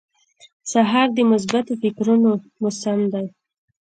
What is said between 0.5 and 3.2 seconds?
سهار د مثبتو فکرونو موسم